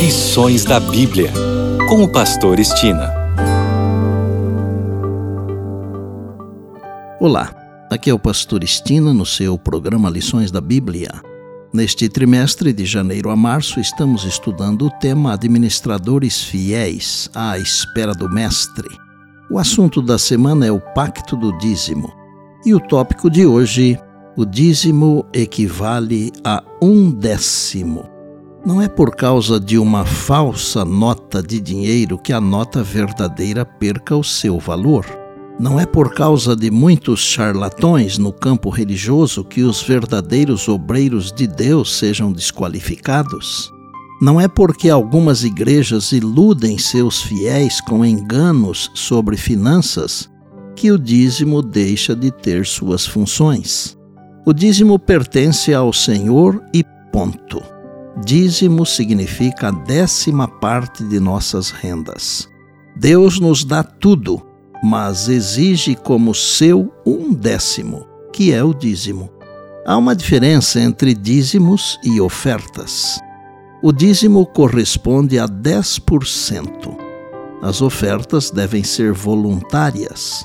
[0.00, 1.30] Lições da Bíblia,
[1.86, 3.12] com o Pastor Estina.
[7.20, 7.54] Olá,
[7.90, 11.20] aqui é o Pastor Estina no seu programa Lições da Bíblia.
[11.70, 18.26] Neste trimestre, de janeiro a março, estamos estudando o tema Administradores Fiéis à Espera do
[18.30, 18.88] Mestre.
[19.50, 22.10] O assunto da semana é o Pacto do Dízimo.
[22.64, 24.00] E o tópico de hoje,
[24.34, 28.19] o dízimo equivale a um décimo.
[28.64, 34.14] Não é por causa de uma falsa nota de dinheiro que a nota verdadeira perca
[34.14, 35.06] o seu valor.
[35.58, 41.46] Não é por causa de muitos charlatões no campo religioso que os verdadeiros obreiros de
[41.46, 43.72] Deus sejam desqualificados.
[44.20, 50.28] Não é porque algumas igrejas iludem seus fiéis com enganos sobre finanças
[50.76, 53.96] que o dízimo deixa de ter suas funções.
[54.46, 57.79] O dízimo pertence ao Senhor e ponto.
[58.16, 62.48] Dízimo significa a décima parte de nossas rendas.
[62.96, 64.42] Deus nos dá tudo,
[64.82, 69.30] mas exige como seu um décimo, que é o dízimo.
[69.86, 73.18] Há uma diferença entre dízimos e ofertas.
[73.82, 76.96] O dízimo corresponde a 10%.
[77.62, 80.44] As ofertas devem ser voluntárias.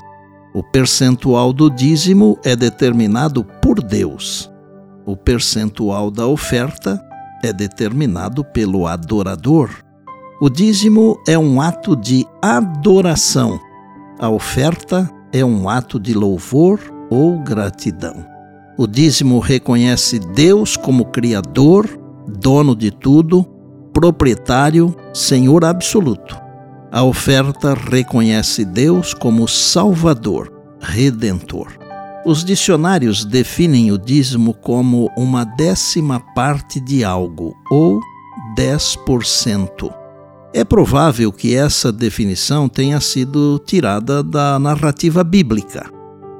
[0.54, 4.50] O percentual do dízimo é determinado por Deus.
[5.04, 7.05] O percentual da oferta
[7.42, 9.70] é determinado pelo adorador.
[10.40, 13.58] O dízimo é um ato de adoração.
[14.18, 18.24] A oferta é um ato de louvor ou gratidão.
[18.78, 21.88] O dízimo reconhece Deus como Criador,
[22.26, 23.44] dono de tudo,
[23.92, 26.38] proprietário, Senhor absoluto.
[26.92, 31.85] A oferta reconhece Deus como Salvador, Redentor.
[32.26, 38.00] Os dicionários definem o dízimo como uma décima parte de algo, ou
[38.58, 39.94] 10%.
[40.52, 45.88] É provável que essa definição tenha sido tirada da narrativa bíblica.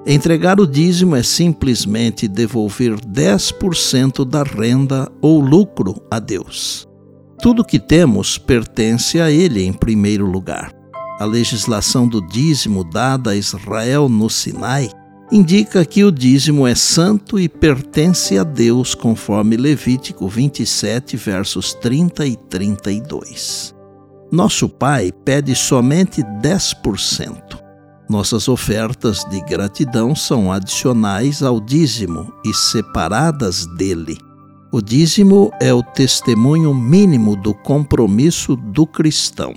[0.05, 6.85] Entregar o dízimo é simplesmente devolver 10% da renda ou lucro a Deus.
[7.41, 10.73] Tudo que temos pertence a Ele em primeiro lugar.
[11.21, 14.91] A legislação do dízimo dada a Israel no Sinai
[15.31, 22.27] indica que o dízimo é santo e pertence a Deus, conforme Levítico 27, versos 30
[22.27, 23.75] e 32.
[24.31, 27.61] Nosso Pai pede somente 10%.
[28.09, 34.17] Nossas ofertas de gratidão são adicionais ao dízimo e separadas dele.
[34.73, 39.55] O dízimo é o testemunho mínimo do compromisso do cristão.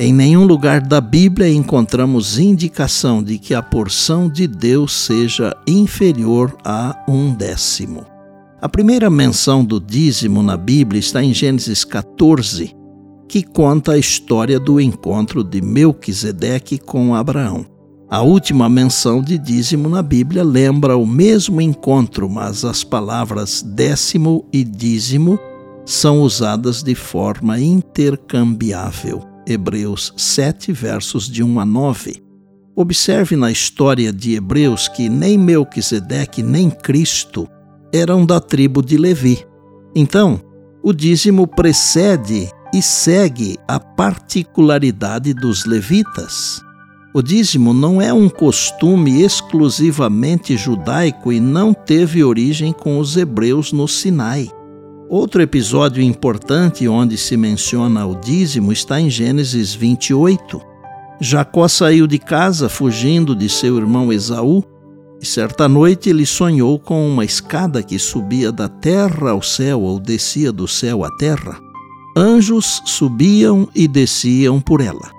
[0.00, 6.56] Em nenhum lugar da Bíblia encontramos indicação de que a porção de Deus seja inferior
[6.64, 8.06] a um décimo.
[8.62, 12.76] A primeira menção do dízimo na Bíblia está em Gênesis 14,
[13.28, 17.66] que conta a história do encontro de Melquisedeque com Abraão.
[18.08, 24.46] A última menção de dízimo na Bíblia lembra o mesmo encontro, mas as palavras décimo
[24.52, 25.40] e dízimo
[25.84, 29.27] são usadas de forma intercambiável.
[29.50, 32.22] Hebreus 7, versos de 1 a 9.
[32.76, 37.48] Observe na história de Hebreus que nem Melquisedeque nem Cristo
[37.90, 39.42] eram da tribo de Levi.
[39.94, 40.38] Então,
[40.82, 46.60] o dízimo precede e segue a particularidade dos levitas.
[47.14, 53.72] O dízimo não é um costume exclusivamente judaico e não teve origem com os hebreus
[53.72, 54.50] no Sinai.
[55.10, 60.60] Outro episódio importante onde se menciona o dízimo está em Gênesis 28.
[61.18, 64.62] Jacó saiu de casa fugindo de seu irmão Esaú,
[65.18, 69.98] e certa noite ele sonhou com uma escada que subia da terra ao céu ou
[69.98, 71.58] descia do céu à terra.
[72.14, 75.10] Anjos subiam e desciam por ela.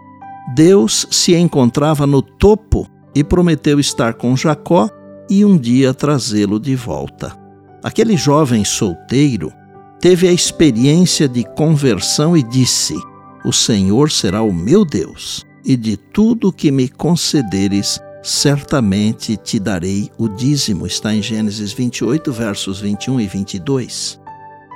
[0.54, 4.88] Deus se encontrava no topo e prometeu estar com Jacó
[5.28, 7.36] e um dia trazê-lo de volta.
[7.84, 9.52] Aquele jovem solteiro
[10.00, 12.96] teve a experiência de conversão e disse:
[13.44, 20.12] O Senhor será o meu Deus, e de tudo que me concederes, certamente te darei
[20.18, 20.86] o dízimo.
[20.86, 24.20] Está em Gênesis 28, versos 21 e 22.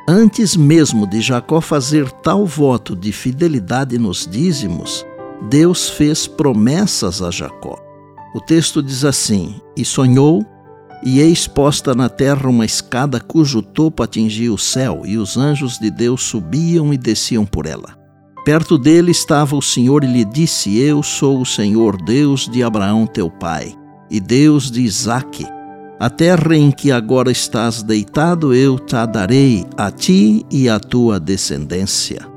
[0.07, 5.05] Antes mesmo de Jacó fazer tal voto de fidelidade nos dízimos,
[5.49, 7.81] Deus fez promessas a Jacó.
[8.35, 10.45] O texto diz assim: E sonhou
[11.05, 15.77] e eis posta na terra uma escada cujo topo atingia o céu, e os anjos
[15.77, 17.97] de Deus subiam e desciam por ela.
[18.45, 23.05] Perto dele estava o Senhor e lhe disse: Eu sou o Senhor, Deus de Abraão
[23.05, 23.73] teu pai,
[24.09, 25.45] e Deus de Isaque.
[25.99, 31.19] A terra em que agora estás deitado eu te darei a ti e à tua
[31.19, 32.27] descendência.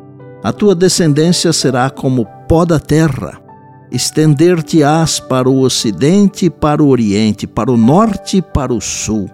[0.45, 3.46] A tua descendência será como pó da terra.
[3.91, 9.29] Estender-te-ás para o ocidente e para o oriente, para o norte e para o sul.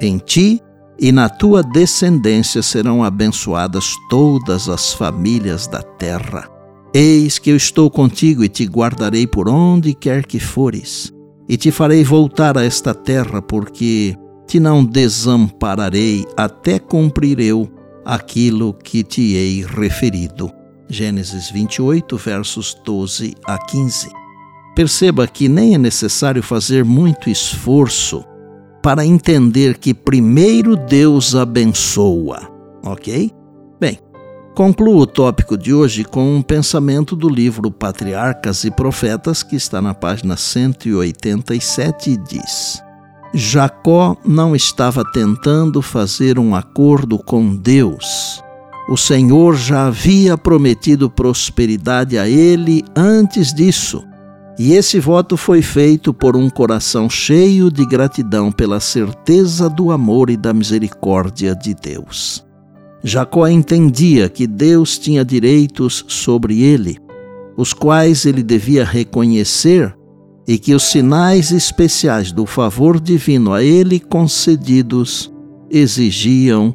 [0.00, 0.60] Em ti
[0.98, 6.48] e na tua descendência serão abençoadas todas as famílias da terra.
[6.92, 11.12] Eis que eu estou contigo e te guardarei por onde quer que fores,
[11.48, 14.16] e te farei voltar a esta terra, porque
[14.46, 17.68] te não desampararei até cumprir eu
[18.04, 20.50] aquilo que te hei referido.
[20.88, 24.10] Gênesis 28, versos 12 a 15.
[24.74, 28.24] Perceba que nem é necessário fazer muito esforço
[28.82, 32.50] para entender que primeiro Deus abençoa,
[32.84, 33.30] ok?
[33.80, 33.98] Bem,
[34.54, 39.80] concluo o tópico de hoje com um pensamento do livro Patriarcas e Profetas, que está
[39.80, 42.82] na página 187 e diz:
[43.32, 48.44] Jacó não estava tentando fazer um acordo com Deus.
[48.88, 54.04] O Senhor já havia prometido prosperidade a ele antes disso
[54.58, 60.30] e esse voto foi feito por um coração cheio de gratidão pela certeza do amor
[60.30, 62.44] e da misericórdia de Deus.
[63.02, 66.98] Jacó entendia que Deus tinha direitos sobre ele,
[67.56, 69.94] os quais ele devia reconhecer,
[70.46, 75.32] e que os sinais especiais do favor divino a ele concedidos
[75.70, 76.74] exigiam